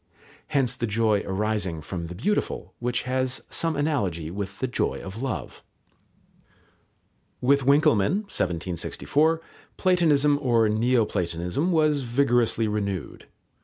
Hence 0.47 0.75
the 0.75 0.87
joy 0.87 1.21
arising 1.27 1.79
from 1.79 2.07
the 2.07 2.15
beautiful, 2.15 2.73
which 2.79 3.03
has 3.03 3.43
some 3.51 3.75
analogy 3.75 4.31
with 4.31 4.57
the 4.57 4.65
joy 4.65 4.99
of 4.99 5.21
love. 5.21 5.63
With 7.39 7.65
Winckelmann 7.67 8.23
(1764) 8.25 9.41
Platonism 9.77 10.39
or 10.41 10.67
Neo 10.69 11.05
platonism 11.05 11.71
was 11.71 12.01
vigorously 12.01 12.67
renewed. 12.67 13.27